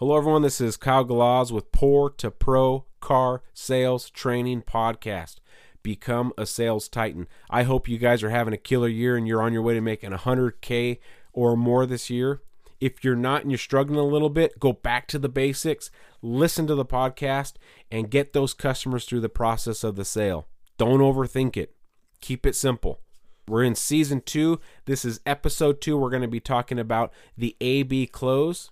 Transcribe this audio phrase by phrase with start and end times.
[0.00, 0.40] Hello, everyone.
[0.40, 5.40] This is Kyle Galaz with Poor to Pro Car Sales Training Podcast.
[5.82, 7.28] Become a sales titan.
[7.50, 9.82] I hope you guys are having a killer year and you're on your way to
[9.82, 11.00] making 100K
[11.34, 12.40] or more this year.
[12.80, 15.90] If you're not and you're struggling a little bit, go back to the basics,
[16.22, 17.56] listen to the podcast,
[17.90, 20.46] and get those customers through the process of the sale.
[20.78, 21.74] Don't overthink it,
[22.22, 23.00] keep it simple.
[23.46, 24.60] We're in season two.
[24.86, 25.98] This is episode two.
[25.98, 28.70] We're going to be talking about the A B close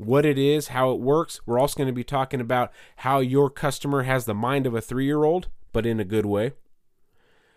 [0.00, 1.40] what it is, how it works.
[1.44, 4.80] We're also going to be talking about how your customer has the mind of a
[4.80, 6.52] three year old, but in a good way.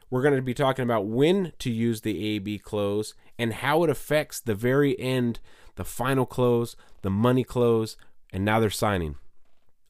[0.10, 3.84] We're going to be talking about when to use the A B close and how
[3.84, 5.40] it affects the very end,
[5.76, 7.96] the final close, the money close,
[8.32, 9.16] and now they're signing.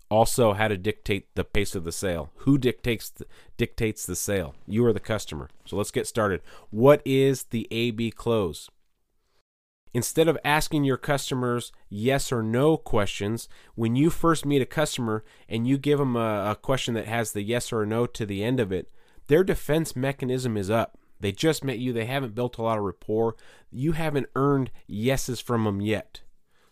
[0.10, 2.30] Also, how to dictate the pace of the sale.
[2.38, 3.26] Who dictates the,
[3.58, 4.54] dictates the sale?
[4.68, 5.50] You are the customer.
[5.66, 6.42] So let's get started.
[6.70, 8.70] What is the A B close?
[9.94, 15.24] Instead of asking your customers yes or no questions, when you first meet a customer
[15.48, 18.44] and you give them a, a, question that has the yes or no to the
[18.44, 18.90] end of it,
[19.28, 20.98] their defense mechanism is up.
[21.20, 23.36] They just met you, they haven't built a lot of rapport,
[23.72, 26.22] you haven't earned yeses from them yet.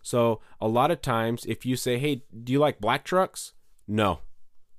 [0.01, 3.53] So, a lot of times, if you say, Hey, do you like black trucks?
[3.87, 4.21] No.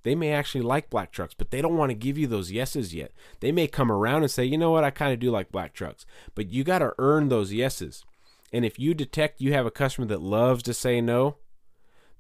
[0.02, 2.92] They may actually like black trucks, but they don't want to give you those yeses
[2.92, 3.12] yet.
[3.38, 5.72] They may come around and say, You know what, I kind of do like black
[5.72, 6.04] trucks.
[6.34, 8.04] But you got to earn those yeses.
[8.52, 11.36] And if you detect you have a customer that loves to say no,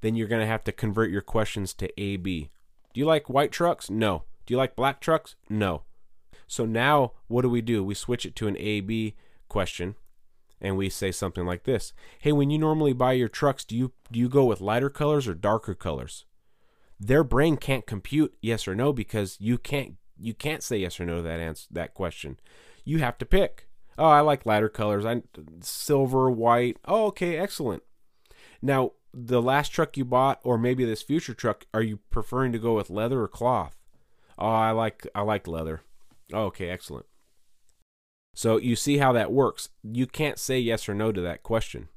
[0.00, 2.50] then you're going to have to convert your questions to AB.
[2.94, 3.90] Do you like white trucks?
[3.90, 4.24] No.
[4.46, 5.36] Do you like black trucks?
[5.48, 5.82] No.
[6.46, 7.84] So now what do we do?
[7.84, 9.14] We switch it to an AB
[9.48, 9.94] question
[10.60, 11.92] and we say something like this.
[12.20, 15.26] Hey, when you normally buy your trucks, do you do you go with lighter colors
[15.26, 16.24] or darker colors?
[16.98, 21.04] Their brain can't compute yes or no because you can't you can't say yes or
[21.04, 22.38] no to that answer that question.
[22.84, 23.68] You have to pick.
[23.98, 25.04] Oh, I like lighter colors.
[25.04, 25.22] I
[25.60, 26.78] silver, white.
[26.84, 27.82] Oh, okay, excellent.
[28.60, 32.58] Now, the last truck you bought, or maybe this future truck, are you preferring to
[32.58, 33.76] go with leather or cloth?
[34.38, 35.82] Oh, I like I like leather.
[36.32, 37.06] Oh, okay, excellent.
[38.34, 39.68] So you see how that works.
[39.82, 41.88] You can't say yes or no to that question.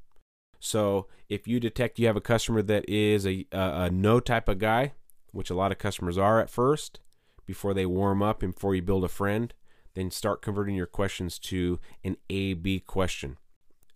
[0.60, 4.48] So if you detect you have a customer that is a, a, a no type
[4.48, 4.92] of guy,
[5.32, 7.00] which a lot of customers are at first,
[7.46, 9.54] before they warm up and before you build a friend,
[9.96, 13.38] then start converting your questions to an A B question.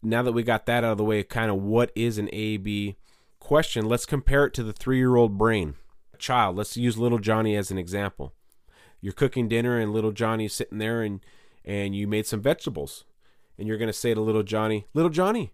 [0.02, 2.56] Now that we got that out of the way, kind of what is an A
[2.56, 2.96] B
[3.38, 5.74] question, let's compare it to the three year old brain.
[6.18, 8.32] Child, let's use little Johnny as an example.
[9.00, 11.20] You're cooking dinner and little Johnny's sitting there and,
[11.64, 13.04] and you made some vegetables.
[13.58, 15.52] And you're to say to little Johnny, Little Johnny,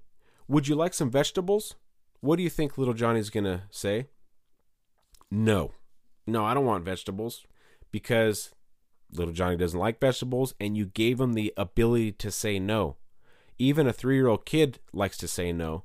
[0.48, 1.74] would you like some vegetables?
[2.20, 4.06] What do you think little Johnny's to say?
[5.30, 5.72] No.
[6.26, 7.46] No, I don't want vegetables
[7.92, 8.50] because
[9.12, 12.96] little Johnny doesn't like vegetables, and you gave him the ability to say no.
[13.58, 15.84] Even a three year old kid likes to say no.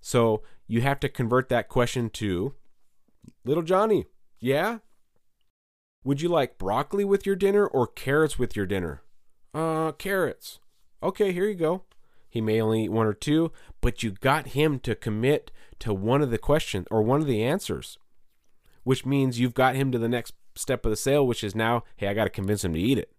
[0.00, 2.54] So you have to convert that question to
[3.44, 4.06] Little Johnny,
[4.38, 4.78] yeah?
[6.04, 9.02] Would you like broccoli with your dinner or carrots with your dinner?
[9.52, 10.60] Uh, carrots.
[11.02, 11.82] Okay, here you go.
[12.28, 15.50] He may only eat one or two, but you got him to commit
[15.80, 17.98] to one of the questions or one of the answers,
[18.84, 21.84] which means you've got him to the next step of the sale, which is now,
[21.96, 23.12] hey, I got to convince him to eat it.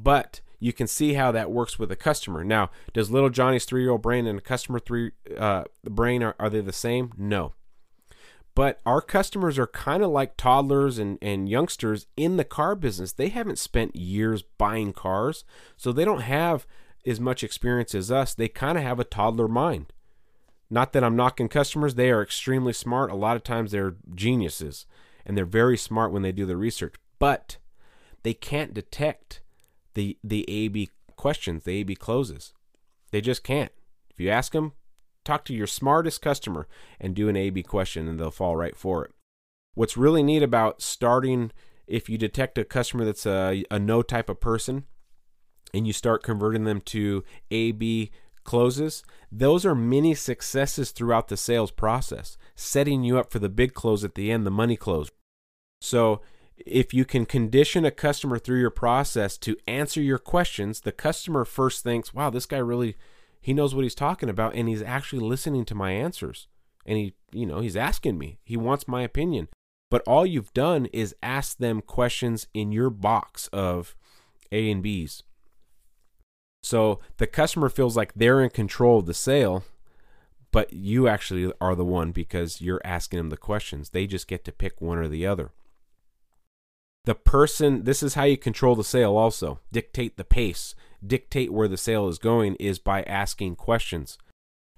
[0.00, 2.44] But you can see how that works with a customer.
[2.44, 6.36] Now, does little Johnny's three year old brain and a customer three uh, brain are,
[6.38, 7.12] are they the same?
[7.16, 7.54] No.
[8.54, 13.12] But our customers are kind of like toddlers and, and youngsters in the car business.
[13.12, 15.44] They haven't spent years buying cars,
[15.76, 16.66] so they don't have
[17.06, 18.34] as much experience as us.
[18.34, 19.92] They kind of have a toddler mind.
[20.68, 23.10] Not that I'm knocking customers, they are extremely smart.
[23.10, 24.84] A lot of times they're geniuses
[25.30, 27.58] and they're very smart when they do the research, but
[28.24, 29.42] they can't detect
[29.94, 32.52] the the AB questions, the AB closes.
[33.12, 33.70] They just can't.
[34.10, 34.72] If you ask them,
[35.24, 36.66] talk to your smartest customer
[37.00, 39.12] and do an AB question, and they'll fall right for it.
[39.74, 41.52] What's really neat about starting,
[41.86, 44.82] if you detect a customer that's a, a no type of person,
[45.72, 48.10] and you start converting them to AB
[48.42, 53.74] closes, those are many successes throughout the sales process, setting you up for the big
[53.74, 55.08] close at the end, the money close.
[55.80, 56.20] So,
[56.66, 61.44] if you can condition a customer through your process to answer your questions, the customer
[61.44, 62.96] first thinks, "Wow, this guy really
[63.40, 66.48] he knows what he's talking about and he's actually listening to my answers."
[66.84, 68.38] And he, you know, he's asking me.
[68.44, 69.48] He wants my opinion.
[69.90, 73.96] But all you've done is ask them questions in your box of
[74.52, 75.22] A and B's.
[76.62, 79.64] So the customer feels like they're in control of the sale,
[80.52, 83.90] but you actually are the one because you're asking them the questions.
[83.90, 85.52] They just get to pick one or the other.
[87.04, 89.60] The person, this is how you control the sale also.
[89.72, 90.74] Dictate the pace,
[91.04, 94.18] dictate where the sale is going is by asking questions.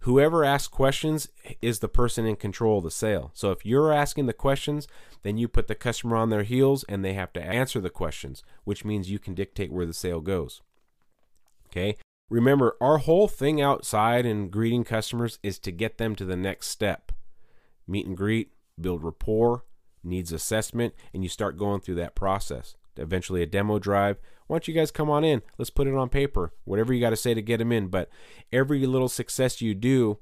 [0.02, 1.28] whoever asks questions
[1.60, 3.30] is the person in control of the sale.
[3.34, 4.88] So if you're asking the questions,
[5.22, 8.42] then you put the customer on their heels and they have to answer the questions,
[8.64, 10.60] which means you can dictate where the sale goes.
[11.68, 11.96] Okay?
[12.30, 16.68] Remember, our whole thing outside and greeting customers is to get them to the next
[16.68, 17.12] step.
[17.86, 19.64] Meet and greet, build rapport,
[20.04, 22.76] needs assessment, and you start going through that process.
[22.96, 24.18] Eventually, a demo drive.
[24.46, 25.42] Why don't you guys come on in?
[25.56, 26.52] Let's put it on paper.
[26.64, 27.88] Whatever you got to say to get them in.
[27.88, 28.10] But
[28.52, 30.18] every little success you do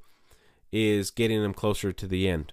[0.70, 2.52] is getting them closer to the end.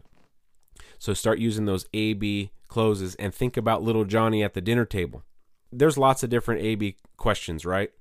[0.97, 4.85] So start using those A B closes and think about little Johnny at the dinner
[4.85, 5.23] table.
[5.71, 7.91] There's lots of different A B questions, right?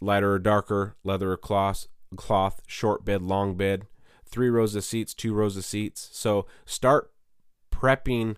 [0.00, 3.86] Lighter or darker, leather or cloth, cloth, short bed, long bed,
[4.24, 6.08] three rows of seats, two rows of seats.
[6.12, 7.11] So start
[7.82, 8.36] prepping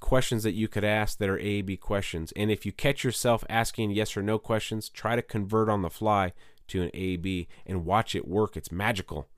[0.00, 2.32] questions that you could ask that are A B questions.
[2.36, 5.88] And if you catch yourself asking yes or no questions, try to convert on the
[5.88, 6.32] fly
[6.68, 8.56] to an A B and watch it work.
[8.56, 9.28] It's magical.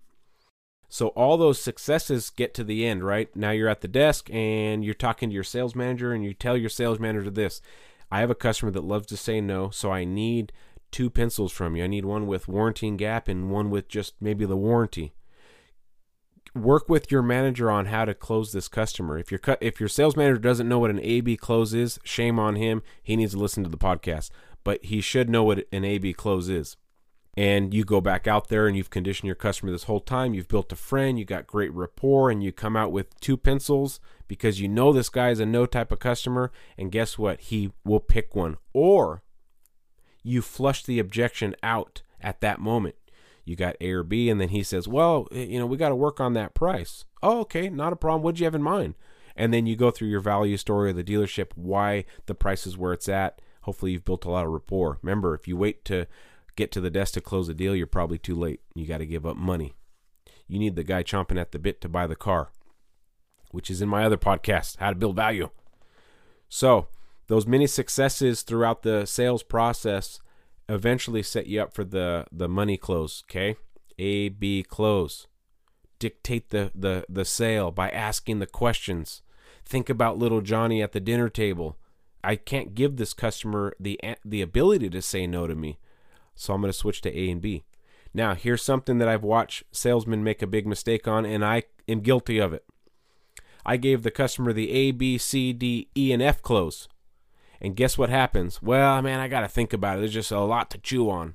[0.88, 3.34] So all those successes get to the end, right?
[3.36, 6.56] Now you're at the desk and you're talking to your sales manager and you tell
[6.56, 7.60] your sales manager this.
[8.10, 10.52] I have a customer that loves to say no, so I need
[10.92, 11.82] two pencils from you.
[11.82, 15.12] I need one with warranty and gap and one with just maybe the warranty
[16.56, 19.18] work with your manager on how to close this customer.
[19.18, 22.56] If your if your sales manager doesn't know what an AB close is, shame on
[22.56, 22.82] him.
[23.02, 24.30] He needs to listen to the podcast,
[24.64, 26.76] but he should know what an AB close is.
[27.38, 30.32] And you go back out there and you've conditioned your customer this whole time.
[30.32, 34.00] You've built a friend, you got great rapport, and you come out with two pencils
[34.26, 36.50] because you know this guy is a no type of customer.
[36.78, 37.40] And guess what?
[37.40, 38.56] He will pick one.
[38.72, 39.22] Or
[40.22, 42.94] you flush the objection out at that moment
[43.46, 45.96] you got A or B, and then he says, "Well, you know, we got to
[45.96, 48.22] work on that price." Oh, okay, not a problem.
[48.22, 48.96] What'd you have in mind?
[49.36, 52.76] And then you go through your value story of the dealership, why the price is
[52.76, 53.40] where it's at.
[53.62, 54.98] Hopefully, you've built a lot of rapport.
[55.00, 56.06] Remember, if you wait to
[56.56, 58.60] get to the desk to close a deal, you're probably too late.
[58.74, 59.74] You got to give up money.
[60.48, 62.50] You need the guy chomping at the bit to buy the car,
[63.50, 65.50] which is in my other podcast, How to Build Value.
[66.48, 66.88] So,
[67.28, 70.20] those many successes throughout the sales process
[70.68, 73.56] eventually set you up for the the money close okay?
[73.98, 75.26] A b close.
[75.98, 79.22] Dictate the the the sale by asking the questions.
[79.64, 81.76] Think about little johnny at the dinner table.
[82.22, 85.78] I can't give this customer the the ability to say no to me
[86.36, 87.64] so i'm going to switch to a and b.
[88.14, 92.00] Now here's something that i've watched salesmen make a big mistake on and i am
[92.00, 92.64] guilty of it.
[93.64, 96.88] I gave the customer the a b c d e and f close
[97.60, 98.60] and guess what happens?
[98.62, 100.00] Well, man, I got to think about it.
[100.00, 101.34] There's just a lot to chew on.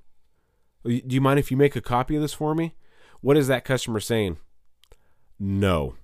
[0.83, 2.73] Do you mind if you make a copy of this for me?
[3.21, 4.37] What is that customer saying?
[5.39, 5.95] No.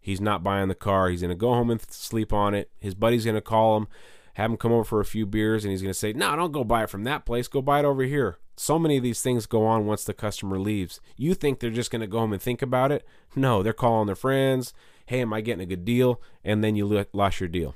[0.00, 1.08] He's not buying the car.
[1.08, 2.70] He's going to go home and sleep on it.
[2.78, 3.88] His buddy's going to call him,
[4.34, 6.52] have him come over for a few beers, and he's going to say, No, don't
[6.52, 7.48] go buy it from that place.
[7.48, 8.38] Go buy it over here.
[8.56, 11.00] So many of these things go on once the customer leaves.
[11.16, 13.06] You think they're just going to go home and think about it?
[13.34, 14.74] No, they're calling their friends.
[15.06, 16.20] Hey, am I getting a good deal?
[16.44, 17.74] And then you lost your deal.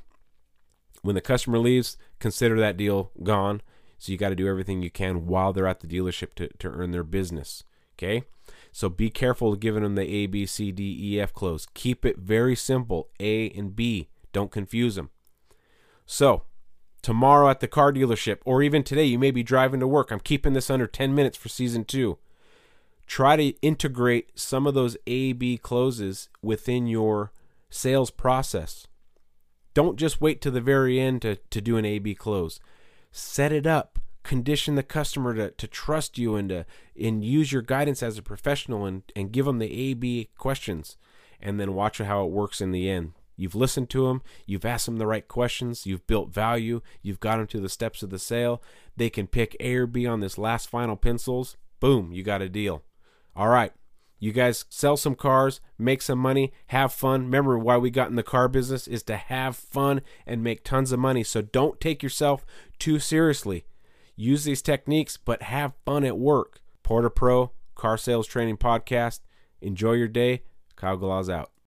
[1.05, 3.61] When the customer leaves, consider that deal gone.
[3.99, 6.69] So you got to do everything you can while they're at the dealership to, to
[6.71, 7.62] earn their business.
[7.95, 8.25] Okay?
[8.73, 11.67] So be careful giving them the A, B, C, D, E, F close.
[11.75, 14.09] Keep it very simple A and B.
[14.33, 15.11] Don't confuse them.
[16.06, 16.45] So,
[17.03, 20.11] tomorrow at the car dealership, or even today, you may be driving to work.
[20.11, 22.17] I'm keeping this under 10 minutes for season two.
[23.07, 27.31] Try to integrate some of those A, B closes within your
[27.69, 28.87] sales process.
[29.75, 32.61] Don't just wait to the very end to, to do an A B close.
[33.11, 33.99] Set it up.
[34.23, 36.64] Condition the customer to, to trust you and to
[36.99, 40.97] and use your guidance as a professional and, and give them the A B questions
[41.40, 43.12] and then watch how it works in the end.
[43.37, 47.37] You've listened to them, you've asked them the right questions, you've built value, you've got
[47.37, 48.62] them to the steps of the sale.
[48.97, 51.57] They can pick A or B on this last final pencils.
[51.81, 52.83] Boom, you got a deal.
[53.37, 53.73] All right,
[54.25, 57.25] you guys sell some cars, make some money, have fun.
[57.25, 60.93] Remember why we got in the car business is to have fun and make tons
[60.93, 61.23] of money.
[61.23, 62.47] So don't take yourself
[62.78, 63.66] too seriously.
[64.16, 66.61] Use these techniques, but have fun at work.
[66.83, 69.21] Poor to Pro Car Sales Training Podcast.
[69.61, 70.43] Enjoy your day.
[70.75, 71.54] Kyle Galaz out.